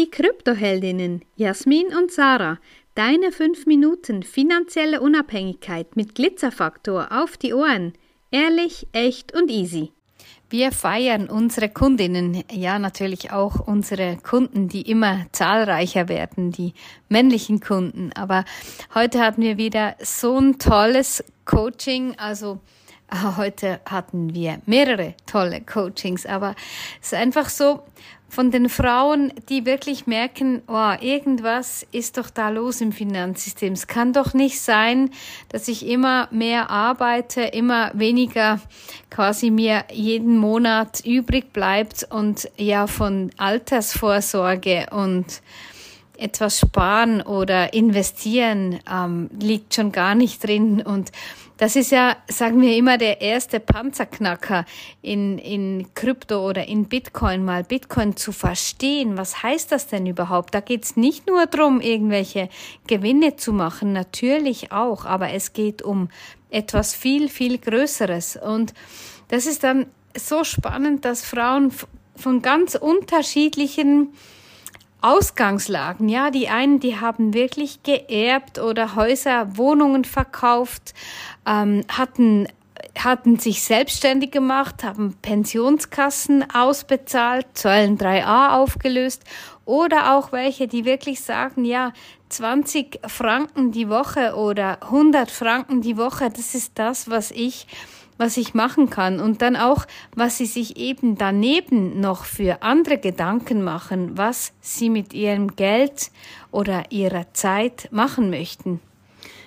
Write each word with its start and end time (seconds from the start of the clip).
Die 0.00 0.10
Kryptoheldinnen 0.10 1.20
Jasmin 1.36 1.88
und 1.88 2.10
Sarah, 2.10 2.56
deine 2.94 3.32
5 3.32 3.66
Minuten 3.66 4.22
finanzielle 4.22 5.02
Unabhängigkeit 5.02 5.94
mit 5.94 6.14
Glitzerfaktor 6.14 7.08
auf 7.10 7.36
die 7.36 7.52
Ohren. 7.52 7.92
Ehrlich, 8.30 8.86
echt 8.92 9.34
und 9.34 9.50
easy. 9.50 9.92
Wir 10.48 10.72
feiern 10.72 11.28
unsere 11.28 11.68
Kundinnen, 11.68 12.44
ja 12.50 12.78
natürlich 12.78 13.30
auch 13.30 13.60
unsere 13.66 14.16
Kunden, 14.16 14.68
die 14.68 14.90
immer 14.90 15.26
zahlreicher 15.32 16.08
werden, 16.08 16.50
die 16.50 16.72
männlichen 17.10 17.60
Kunden. 17.60 18.10
Aber 18.14 18.46
heute 18.94 19.20
hatten 19.20 19.42
wir 19.42 19.58
wieder 19.58 19.96
so 20.02 20.38
ein 20.38 20.58
tolles 20.58 21.22
Coaching, 21.44 22.14
also 22.16 22.58
Ah, 23.12 23.36
heute 23.36 23.80
hatten 23.86 24.34
wir 24.34 24.60
mehrere 24.66 25.14
tolle 25.26 25.60
Coachings, 25.62 26.26
aber 26.26 26.54
es 27.00 27.08
ist 27.08 27.14
einfach 27.14 27.48
so 27.48 27.82
von 28.30 28.52
den 28.52 28.68
Frauen, 28.68 29.32
die 29.48 29.66
wirklich 29.66 30.06
merken, 30.06 30.62
oh, 30.68 30.92
irgendwas 31.00 31.84
ist 31.90 32.16
doch 32.16 32.30
da 32.30 32.48
los 32.48 32.80
im 32.80 32.92
Finanzsystem. 32.92 33.72
Es 33.72 33.88
kann 33.88 34.12
doch 34.12 34.34
nicht 34.34 34.60
sein, 34.60 35.10
dass 35.48 35.66
ich 35.66 35.86
immer 35.86 36.28
mehr 36.30 36.70
arbeite, 36.70 37.42
immer 37.42 37.90
weniger 37.92 38.60
quasi 39.10 39.50
mir 39.50 39.84
jeden 39.92 40.38
Monat 40.38 41.04
übrig 41.04 41.52
bleibt 41.52 42.06
und 42.08 42.48
ja 42.56 42.86
von 42.86 43.32
Altersvorsorge 43.36 44.86
und 44.92 45.42
etwas 46.20 46.60
sparen 46.60 47.22
oder 47.22 47.72
investieren 47.72 48.78
ähm, 48.90 49.30
liegt 49.40 49.74
schon 49.74 49.92
gar 49.92 50.14
nicht 50.14 50.46
drin 50.46 50.82
und 50.82 51.10
das 51.60 51.76
ist 51.76 51.90
ja, 51.90 52.16
sagen 52.26 52.62
wir 52.62 52.74
immer, 52.74 52.96
der 52.96 53.20
erste 53.20 53.60
Panzerknacker 53.60 54.64
in, 55.02 55.36
in 55.36 55.92
Krypto 55.94 56.48
oder 56.48 56.66
in 56.66 56.86
Bitcoin 56.86 57.44
mal. 57.44 57.64
Bitcoin 57.64 58.16
zu 58.16 58.32
verstehen, 58.32 59.18
was 59.18 59.42
heißt 59.42 59.70
das 59.70 59.86
denn 59.86 60.06
überhaupt? 60.06 60.54
Da 60.54 60.60
geht's 60.60 60.96
nicht 60.96 61.26
nur 61.26 61.44
drum, 61.44 61.82
irgendwelche 61.82 62.48
Gewinne 62.86 63.36
zu 63.36 63.52
machen, 63.52 63.92
natürlich 63.92 64.72
auch, 64.72 65.04
aber 65.04 65.32
es 65.32 65.52
geht 65.52 65.82
um 65.82 66.08
etwas 66.48 66.94
viel, 66.94 67.28
viel 67.28 67.58
Größeres. 67.58 68.38
Und 68.42 68.72
das 69.28 69.44
ist 69.44 69.62
dann 69.62 69.84
so 70.16 70.44
spannend, 70.44 71.04
dass 71.04 71.26
Frauen 71.26 71.72
von 72.16 72.40
ganz 72.40 72.74
unterschiedlichen 72.74 74.14
Ausgangslagen. 75.02 76.08
Ja, 76.08 76.30
die 76.30 76.48
einen, 76.48 76.80
die 76.80 77.00
haben 77.00 77.34
wirklich 77.34 77.82
geerbt 77.82 78.58
oder 78.58 78.94
Häuser, 78.96 79.56
Wohnungen 79.56 80.04
verkauft, 80.04 80.94
ähm, 81.46 81.82
hatten 81.88 82.46
hatten 82.98 83.38
sich 83.38 83.62
selbstständig 83.62 84.30
gemacht, 84.30 84.82
haben 84.84 85.14
Pensionskassen 85.22 86.50
ausbezahlt, 86.52 87.46
Säulen 87.56 87.98
3a 87.98 88.56
aufgelöst 88.56 89.22
oder 89.64 90.16
auch 90.16 90.32
welche, 90.32 90.66
die 90.66 90.84
wirklich 90.84 91.20
sagen, 91.20 91.64
ja, 91.64 91.92
20 92.30 93.00
Franken 93.06 93.72
die 93.72 93.88
Woche 93.88 94.34
oder 94.34 94.82
100 94.82 95.30
Franken 95.30 95.82
die 95.82 95.96
Woche, 95.96 96.30
das 96.30 96.54
ist 96.54 96.72
das, 96.78 97.10
was 97.10 97.30
ich 97.30 97.66
was 98.20 98.36
ich 98.36 98.52
machen 98.52 98.90
kann 98.90 99.18
und 99.18 99.40
dann 99.40 99.56
auch, 99.56 99.86
was 100.14 100.36
sie 100.36 100.46
sich 100.46 100.76
eben 100.76 101.16
daneben 101.16 102.00
noch 102.00 102.24
für 102.24 102.62
andere 102.62 102.98
Gedanken 102.98 103.62
machen, 103.62 104.18
was 104.18 104.52
sie 104.60 104.90
mit 104.90 105.14
ihrem 105.14 105.56
Geld 105.56 106.10
oder 106.50 106.92
ihrer 106.92 107.32
Zeit 107.32 107.88
machen 107.90 108.28
möchten. 108.28 108.80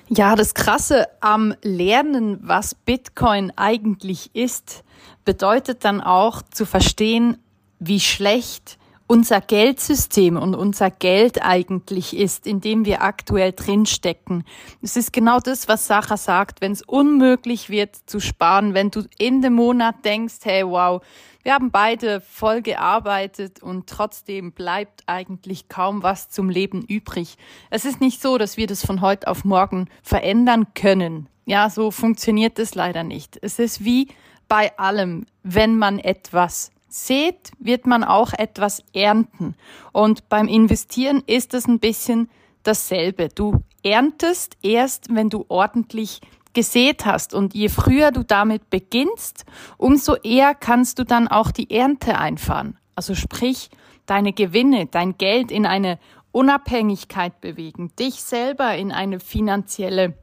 Ja, 0.10 0.36
das 0.36 0.56
Krasse 0.56 1.08
am 1.22 1.54
Lernen, 1.62 2.40
was 2.42 2.74
Bitcoin 2.74 3.54
eigentlich 3.56 4.32
ist, 4.34 4.84
bedeutet 5.24 5.86
dann 5.86 6.02
auch 6.02 6.42
zu 6.42 6.66
verstehen, 6.66 7.38
wie 7.80 8.00
schlecht 8.00 8.78
unser 9.08 9.42
Geldsystem 9.42 10.38
und 10.38 10.56
unser 10.56 10.90
Geld 10.90 11.44
eigentlich 11.44 12.16
ist, 12.16 12.48
in 12.48 12.62
dem 12.62 12.86
wir 12.86 13.02
aktuell 13.02 13.52
drinstecken. 13.52 14.44
Es 14.82 14.96
ist 14.96 15.14
genau 15.14 15.40
das, 15.40 15.68
was 15.68 15.88
Sacha 15.88 16.18
sagt, 16.18 16.62
wenn 16.62 16.72
es 16.72 16.82
unmöglich 16.82 17.70
wird 17.70 17.96
zu 18.06 18.20
sparen, 18.20 18.74
wenn 18.74 18.92
du 18.92 19.04
in 19.18 19.42
dem 19.42 19.54
Monat 19.54 20.06
denkst, 20.06 20.40
hey, 20.44 20.66
wow, 20.66 21.02
wir 21.44 21.54
haben 21.54 21.72
beide 21.72 22.22
voll 22.22 22.62
gearbeitet 22.62 23.62
und 23.62 23.88
trotzdem 23.88 24.54
bleibt 24.54 25.04
eigentlich 25.08 25.68
kaum 25.68 26.02
was 26.02 26.30
zum 26.30 26.50
Leben 26.50 26.84
übrig. 26.84 27.36
Es 27.70 27.84
ist 27.84 28.00
nicht 28.00 28.22
so, 28.22 28.38
dass 28.38 28.56
wir 28.56 28.66
das 28.66 28.86
von 28.86 29.02
heute 29.02 29.28
auf 29.28 29.44
morgen 29.44 29.90
verändern 30.02 30.68
können. 30.74 31.28
Ja, 31.46 31.70
so 31.70 31.92
funktioniert 31.92 32.60
es 32.60 32.76
leider 32.76 33.04
nicht. 33.04 33.38
Es 33.42 33.60
ist 33.60 33.84
wie 33.84 34.08
bei 34.48 34.78
allem, 34.78 35.26
wenn 35.44 35.78
man 35.78 36.00
etwas 36.00 36.72
sät, 36.94 37.52
wird 37.60 37.88
man 37.88 38.04
auch 38.04 38.34
etwas 38.34 38.84
ernten. 38.94 39.56
Und 39.92 40.30
beim 40.30 40.48
Investieren 40.48 41.24
ist 41.26 41.54
es 41.54 41.68
ein 41.68 41.80
bisschen 41.80 42.30
dasselbe. 42.62 43.30
Du 43.30 43.64
erntest 43.84 44.58
erst, 44.62 45.14
wenn 45.14 45.30
du 45.30 45.46
ordentlich 45.50 46.22
gesät 46.54 47.06
hast. 47.06 47.34
Und 47.34 47.56
je 47.56 47.70
früher 47.70 48.12
du 48.12 48.24
damit 48.24 48.70
beginnst, 48.70 49.46
umso 49.78 50.16
eher 50.16 50.54
kannst 50.54 51.00
du 51.00 51.04
dann 51.04 51.28
auch 51.28 51.52
die 51.52 51.72
Ernte 51.72 52.18
einfahren. 52.20 52.78
Also 52.96 53.16
sprich, 53.16 53.70
deine 54.06 54.34
Gewinne, 54.34 54.86
dein 54.86 55.18
Geld 55.18 55.52
in 55.52 55.66
eine 55.66 55.98
Unabhängigkeit 56.32 57.42
bewegen, 57.42 57.92
dich 57.98 58.24
selber 58.24 58.76
in 58.76 58.92
eine 58.92 59.20
finanzielle 59.20 60.14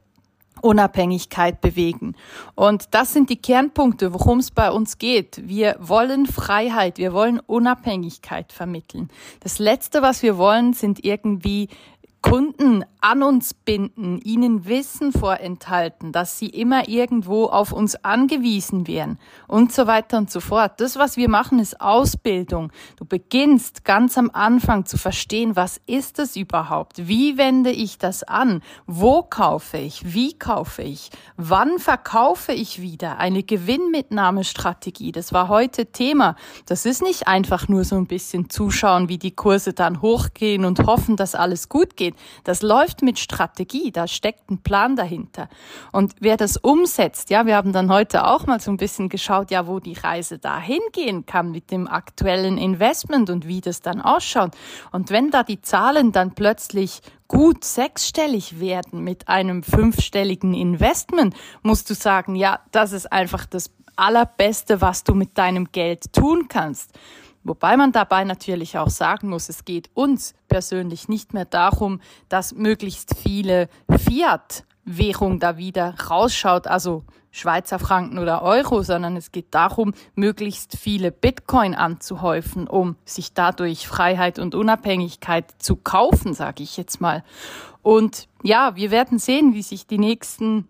Unabhängigkeit 0.61 1.61
bewegen. 1.61 2.15
Und 2.55 2.85
das 2.91 3.13
sind 3.13 3.29
die 3.29 3.41
Kernpunkte, 3.41 4.13
worum 4.13 4.39
es 4.39 4.51
bei 4.51 4.71
uns 4.71 4.97
geht. 4.97 5.41
Wir 5.47 5.75
wollen 5.79 6.25
Freiheit, 6.25 6.97
wir 6.97 7.13
wollen 7.13 7.39
Unabhängigkeit 7.39 8.53
vermitteln. 8.53 9.09
Das 9.41 9.59
Letzte, 9.59 10.01
was 10.01 10.23
wir 10.23 10.37
wollen, 10.37 10.73
sind 10.73 11.03
irgendwie 11.03 11.69
Kunden 12.21 12.85
an 13.01 13.23
uns 13.23 13.55
binden, 13.55 14.19
ihnen 14.19 14.65
Wissen 14.65 15.11
vorenthalten, 15.11 16.11
dass 16.11 16.37
sie 16.37 16.47
immer 16.47 16.87
irgendwo 16.87 17.45
auf 17.45 17.71
uns 17.71 17.95
angewiesen 18.05 18.87
wären 18.87 19.17
und 19.47 19.73
so 19.73 19.87
weiter 19.87 20.19
und 20.19 20.29
so 20.29 20.39
fort. 20.39 20.79
Das, 20.79 20.97
was 20.97 21.17
wir 21.17 21.27
machen, 21.27 21.57
ist 21.57 21.81
Ausbildung. 21.81 22.71
Du 22.97 23.05
beginnst 23.05 23.83
ganz 23.85 24.19
am 24.19 24.29
Anfang 24.31 24.85
zu 24.85 24.97
verstehen, 24.97 25.55
was 25.55 25.81
ist 25.87 26.19
es 26.19 26.35
überhaupt? 26.35 27.07
Wie 27.07 27.39
wende 27.39 27.71
ich 27.71 27.97
das 27.97 28.23
an? 28.23 28.61
Wo 28.85 29.23
kaufe 29.23 29.79
ich? 29.79 30.13
Wie 30.13 30.37
kaufe 30.37 30.83
ich? 30.83 31.09
Wann 31.37 31.79
verkaufe 31.79 32.53
ich 32.53 32.83
wieder? 32.83 33.17
Eine 33.17 33.41
Gewinnmitnahmestrategie. 33.41 35.11
Das 35.11 35.33
war 35.33 35.47
heute 35.47 35.87
Thema. 35.87 36.35
Das 36.67 36.85
ist 36.85 37.01
nicht 37.01 37.27
einfach 37.27 37.67
nur 37.67 37.83
so 37.83 37.95
ein 37.95 38.05
bisschen 38.05 38.51
zuschauen, 38.51 39.09
wie 39.09 39.17
die 39.17 39.35
Kurse 39.35 39.73
dann 39.73 40.03
hochgehen 40.03 40.65
und 40.65 40.85
hoffen, 40.85 41.15
dass 41.15 41.33
alles 41.33 41.67
gut 41.67 41.97
geht. 41.97 42.10
Das 42.43 42.61
läuft 42.61 42.91
läuft 42.91 43.03
mit 43.03 43.19
Strategie, 43.19 43.91
da 43.91 44.07
steckt 44.07 44.49
ein 44.49 44.63
Plan 44.63 44.95
dahinter. 44.95 45.47
Und 45.91 46.13
wer 46.19 46.35
das 46.35 46.57
umsetzt, 46.57 47.29
ja, 47.29 47.45
wir 47.45 47.55
haben 47.55 47.73
dann 47.73 47.91
heute 47.91 48.25
auch 48.27 48.47
mal 48.47 48.59
so 48.59 48.71
ein 48.71 48.77
bisschen 48.77 49.07
geschaut, 49.07 49.51
ja, 49.51 49.67
wo 49.67 49.79
die 49.79 49.93
Reise 49.93 50.39
dahin 50.39 50.81
gehen 50.91 51.25
kann 51.25 51.51
mit 51.51 51.71
dem 51.71 51.87
aktuellen 51.87 52.57
Investment 52.57 53.29
und 53.29 53.47
wie 53.47 53.61
das 53.61 53.81
dann 53.81 54.01
ausschaut. 54.01 54.51
Und 54.91 55.09
wenn 55.09 55.29
da 55.29 55.43
die 55.43 55.61
Zahlen 55.61 56.11
dann 56.11 56.33
plötzlich 56.33 57.01
gut 57.27 57.63
sechsstellig 57.63 58.59
werden 58.59 59.03
mit 59.03 59.27
einem 59.27 59.63
fünfstelligen 59.63 60.53
Investment, 60.53 61.35
musst 61.61 61.89
du 61.89 61.93
sagen, 61.93 62.35
ja, 62.35 62.59
das 62.71 62.91
ist 62.91 63.11
einfach 63.11 63.45
das 63.45 63.69
allerbeste, 63.95 64.81
was 64.81 65.03
du 65.03 65.13
mit 65.13 65.37
deinem 65.37 65.71
Geld 65.71 66.11
tun 66.13 66.47
kannst. 66.49 66.97
Wobei 67.43 67.75
man 67.75 67.91
dabei 67.91 68.23
natürlich 68.23 68.77
auch 68.77 68.89
sagen 68.89 69.29
muss, 69.29 69.49
es 69.49 69.65
geht 69.65 69.89
uns 69.93 70.33
persönlich 70.51 71.07
nicht 71.07 71.33
mehr 71.33 71.45
darum, 71.45 72.01
dass 72.27 72.53
möglichst 72.53 73.15
viele 73.17 73.69
Fiat-Währung 73.89 75.39
da 75.39 75.55
wieder 75.55 75.95
rausschaut, 76.09 76.67
also 76.67 77.05
Schweizer 77.31 77.79
Franken 77.79 78.19
oder 78.19 78.41
Euro, 78.41 78.83
sondern 78.83 79.15
es 79.15 79.31
geht 79.31 79.55
darum, 79.55 79.93
möglichst 80.13 80.77
viele 80.77 81.13
Bitcoin 81.13 81.73
anzuhäufen, 81.73 82.67
um 82.67 82.97
sich 83.05 83.33
dadurch 83.33 83.87
Freiheit 83.87 84.39
und 84.39 84.53
Unabhängigkeit 84.53 85.45
zu 85.57 85.77
kaufen, 85.77 86.33
sage 86.33 86.63
ich 86.63 86.75
jetzt 86.75 86.99
mal. 86.99 87.23
Und 87.81 88.27
ja, 88.43 88.75
wir 88.75 88.91
werden 88.91 89.19
sehen, 89.19 89.53
wie 89.53 89.63
sich 89.63 89.87
die 89.87 89.99
nächsten 89.99 90.67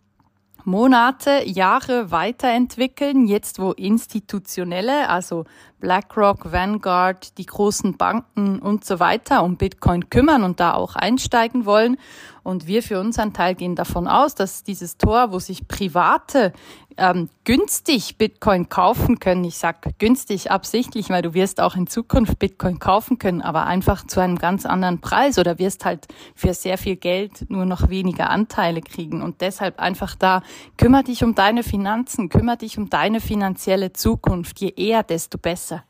Monate, 0.66 1.44
Jahre 1.46 2.12
weiterentwickeln, 2.12 3.28
jetzt 3.28 3.60
wo 3.60 3.72
institutionelle, 3.72 5.10
also 5.10 5.46
BlackRock, 5.80 6.52
Vanguard, 6.52 7.38
die 7.38 7.46
großen 7.46 7.98
Banken 7.98 8.60
und 8.60 8.86
so 8.86 9.00
weiter 9.00 9.44
um 9.44 9.58
Bitcoin 9.58 10.10
kümmern 10.10 10.44
und 10.44 10.60
da 10.60 10.74
auch 10.74 10.96
einsteigen 10.96 11.66
wollen. 11.66 11.98
Und 12.44 12.68
wir 12.68 12.84
für 12.84 13.00
unseren 13.00 13.34
Teil 13.34 13.56
gehen 13.56 13.76
davon 13.76 14.08
aus, 14.08 14.36
dass 14.36 14.64
dieses 14.64 14.98
Tor, 14.98 15.32
wo 15.32 15.40
sich 15.40 15.68
Private 15.68 16.54
ähm, 16.98 17.30
günstig 17.44 18.18
Bitcoin 18.18 18.70
kaufen 18.70 19.20
können, 19.20 19.44
ich 19.44 19.58
sag 19.58 19.98
günstig 20.00 20.52
absichtlich, 20.52 21.10
weil 21.10 21.22
du 21.22 21.34
wirst 21.34 21.60
auch 21.62 21.76
in 21.76 21.88
Zukunft 21.88 22.40
Bitcoin 22.40 22.80
kaufen 22.80 23.18
können, 23.18 23.42
aber 23.42 23.66
einfach 23.66 24.06
zu 24.06 24.20
einem 24.20 24.38
ganz 24.38 24.66
anderen 24.66 25.02
Preis 25.02 25.40
oder 25.40 25.60
wirst 25.60 25.86
halt 25.86 26.08
für 26.36 26.54
sehr 26.54 26.78
viel 26.78 26.96
Geld 26.96 27.50
nur 27.50 27.66
noch 27.66 27.90
weniger 27.90 28.30
Anteile 28.30 28.82
kriegen. 28.82 29.22
Und 29.22 29.42
deshalb 29.42 29.80
einfach 29.80 30.16
da, 30.16 30.42
kümmere 30.78 31.04
dich 31.04 31.24
um 31.24 31.36
deine 31.36 31.64
Finanzen, 31.64 32.30
kümmere 32.30 32.58
dich 32.58 32.78
um 32.78 32.90
deine 32.90 33.22
finanzielle 33.22 33.94
Zukunft. 33.94 34.60
Je 34.60 34.70
eher, 34.70 35.04
desto 35.04 35.38
besser. 35.38 35.84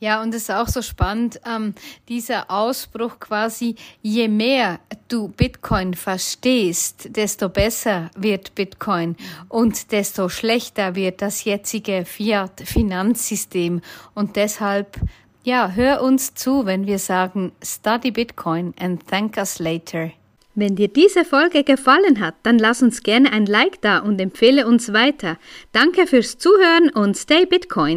Ja, 0.00 0.22
und 0.22 0.32
es 0.32 0.42
ist 0.42 0.50
auch 0.50 0.68
so 0.68 0.80
spannend, 0.80 1.40
ähm, 1.44 1.74
dieser 2.08 2.50
Ausbruch 2.50 3.18
quasi, 3.18 3.74
je 4.00 4.28
mehr 4.28 4.78
du 5.08 5.28
Bitcoin 5.28 5.94
verstehst, 5.94 7.16
desto 7.16 7.48
besser 7.48 8.10
wird 8.16 8.54
Bitcoin 8.54 9.16
und 9.48 9.90
desto 9.90 10.28
schlechter 10.28 10.94
wird 10.94 11.20
das 11.20 11.42
jetzige 11.44 12.04
Fiat-Finanzsystem. 12.04 13.80
Und 14.14 14.36
deshalb, 14.36 15.00
ja, 15.42 15.72
hör 15.74 16.02
uns 16.02 16.32
zu, 16.34 16.64
wenn 16.64 16.86
wir 16.86 17.00
sagen, 17.00 17.50
study 17.60 18.12
Bitcoin 18.12 18.74
and 18.78 19.04
thank 19.08 19.36
us 19.36 19.58
later. 19.58 20.12
Wenn 20.54 20.74
dir 20.74 20.88
diese 20.88 21.24
Folge 21.24 21.62
gefallen 21.62 22.18
hat, 22.18 22.34
dann 22.42 22.58
lass 22.58 22.82
uns 22.82 23.04
gerne 23.04 23.32
ein 23.32 23.46
Like 23.46 23.80
da 23.80 23.98
und 23.98 24.20
empfehle 24.20 24.66
uns 24.66 24.92
weiter. 24.92 25.38
Danke 25.70 26.08
fürs 26.08 26.36
Zuhören 26.36 26.90
und 26.90 27.16
stay 27.16 27.46
Bitcoin. 27.46 27.96